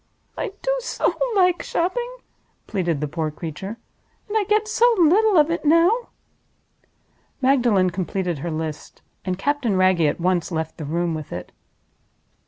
[0.35, 2.17] "I do so like shopping,"
[2.65, 3.77] pleaded the poor creature;
[4.27, 6.09] "and I get so little of it now!"
[7.39, 11.51] Magdalen completed her list; and Captain Wragge at once left the room with it.